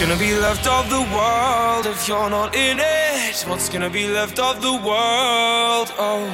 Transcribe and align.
gonna 0.00 0.18
be 0.18 0.34
left 0.34 0.66
of 0.66 0.88
the 0.88 1.00
world 1.14 1.86
if 1.86 2.08
you're 2.08 2.30
not 2.30 2.54
in 2.54 2.78
it? 2.80 3.44
What's 3.46 3.68
gonna 3.68 3.90
be 3.90 4.08
left 4.08 4.38
of 4.38 4.62
the 4.62 4.72
world? 4.72 5.92
Oh, 5.98 6.24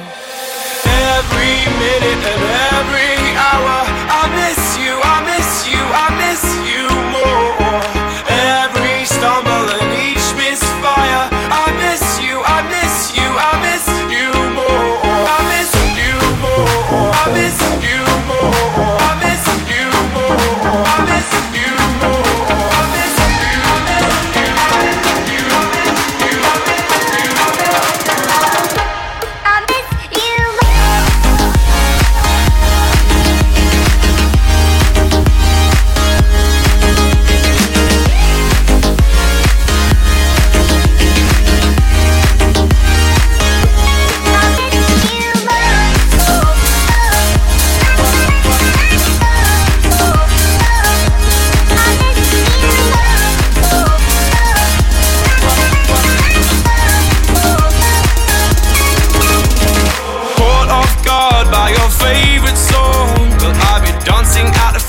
every 0.85 1.57
minute 1.83 2.23
and 2.33 2.43
every 2.77 3.15
hour, 3.47 3.77
I 4.07 4.23
miss 4.39 4.61
you, 4.77 4.93
I 5.03 5.17
miss 5.31 5.67
you, 5.71 5.81
I 6.03 6.07
miss 6.23 6.43
you 6.71 6.83
more. 7.11 7.60
More. 17.33 17.60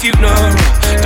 Funeral 0.02 0.50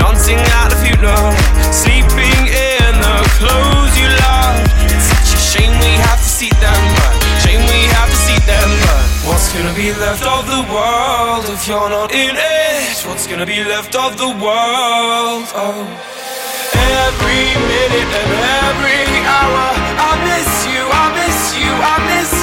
Dancing 0.01 0.41
at 0.41 0.73
the 0.73 0.79
funeral. 0.81 1.29
Sleeping 1.69 2.41
in 2.49 2.93
the 2.97 3.17
clothes 3.37 3.93
you 4.01 4.09
love. 4.25 4.57
It's 4.89 5.13
such 5.13 5.37
a 5.37 5.41
shame 5.53 5.75
we 5.85 5.93
have 6.09 6.17
to 6.17 6.31
see 6.39 6.53
them 6.65 6.81
but 6.97 7.13
Shame 7.45 7.61
we 7.69 7.81
have 7.93 8.09
to 8.09 8.19
see 8.25 8.41
them 8.49 8.69
but 8.89 9.05
What's 9.29 9.53
gonna 9.53 9.77
be 9.77 9.93
left 10.01 10.25
of 10.25 10.49
the 10.49 10.65
world 10.73 11.45
if 11.53 11.69
you're 11.69 11.91
not 11.93 12.11
in 12.13 12.35
it? 12.41 12.97
What's 13.05 13.27
gonna 13.27 13.45
be 13.45 13.61
left 13.65 13.95
of 13.95 14.17
the 14.17 14.33
world? 14.41 15.45
Oh. 15.53 15.85
Every 16.73 17.45
minute 17.69 18.11
and 18.21 18.33
every 18.65 19.03
hour. 19.29 19.67
I 20.09 20.13
miss 20.25 20.51
you, 20.73 20.83
I 20.89 21.05
miss 21.21 21.41
you, 21.59 21.69
I 21.69 21.97
miss 22.09 22.31
you 22.33 22.36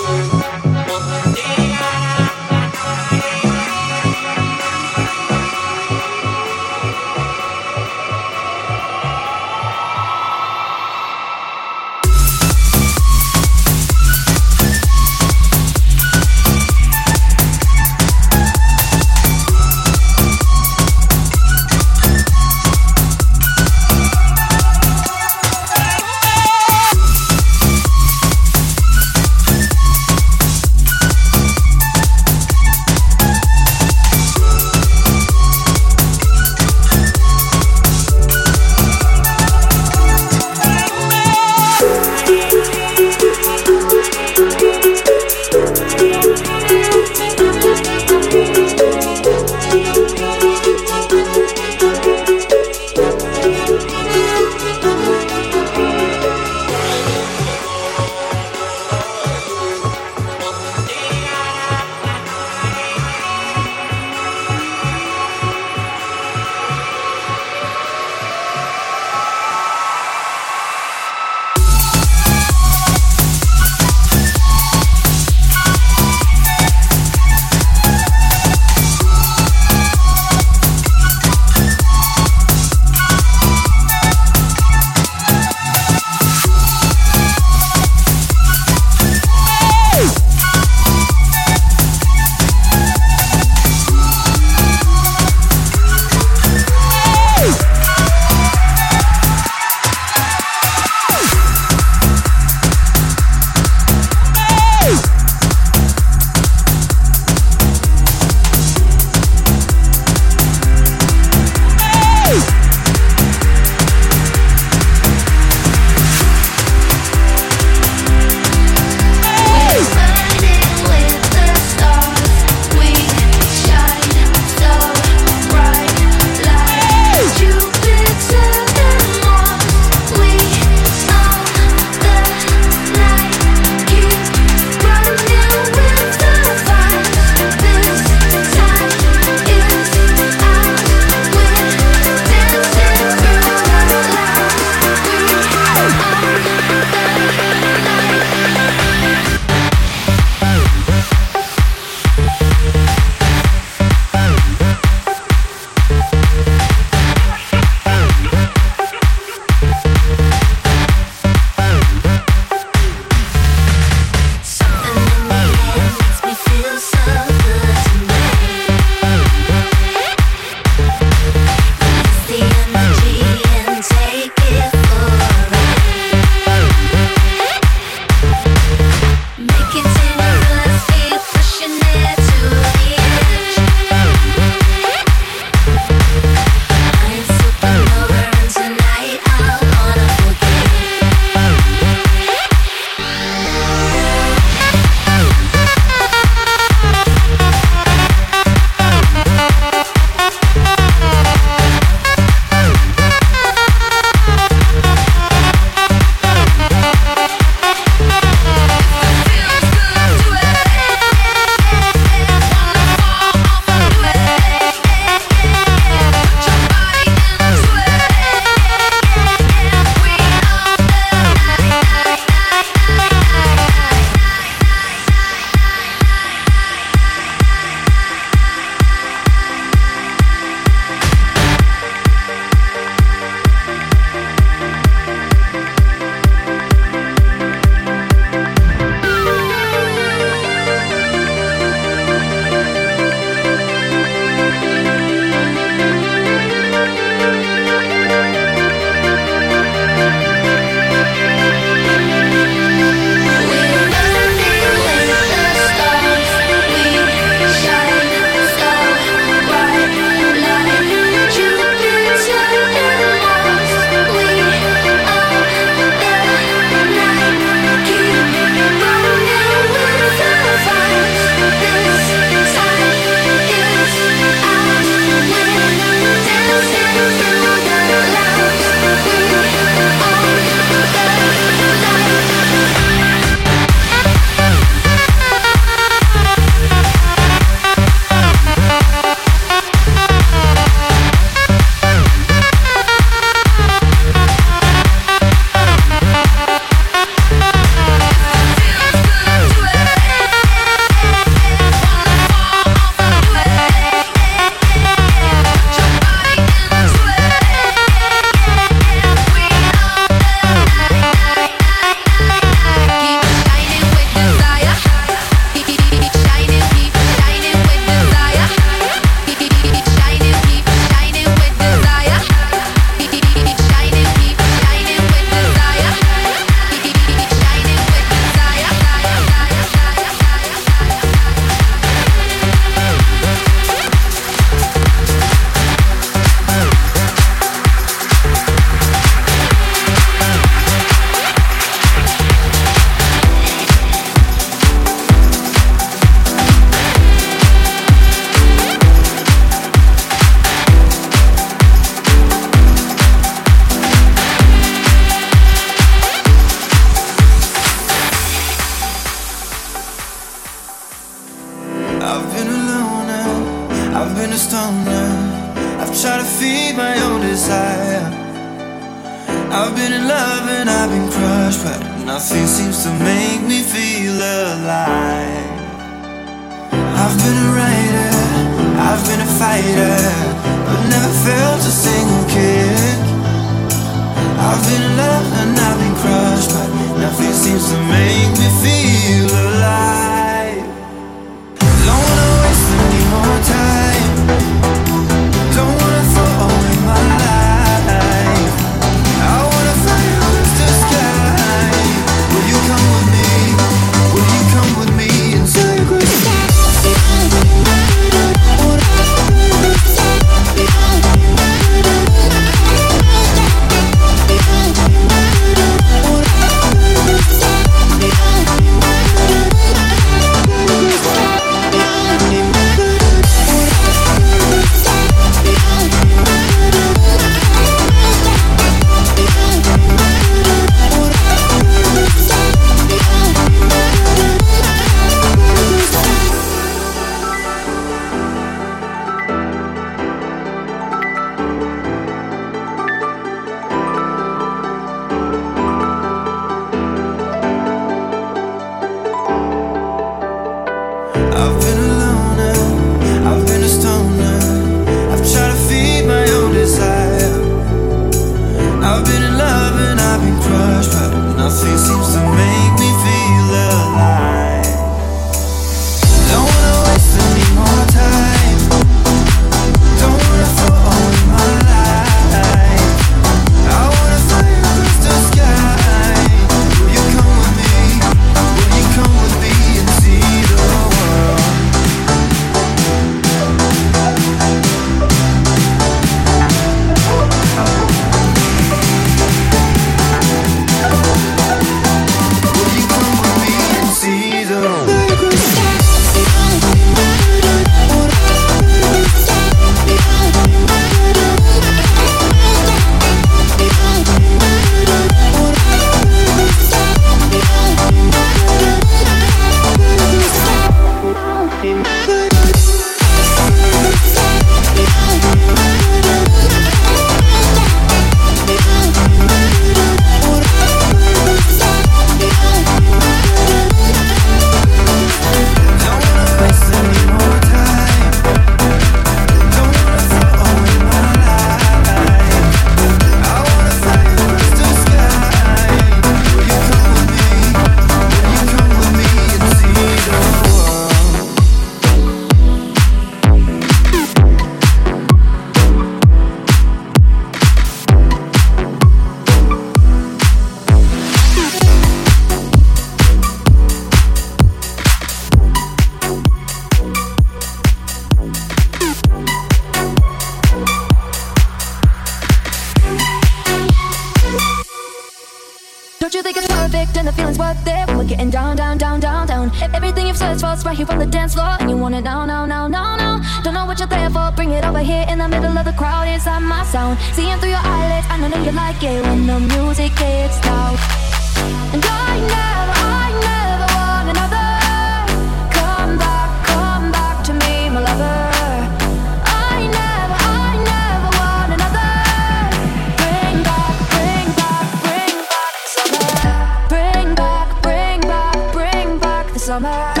summer. 599.51 600.00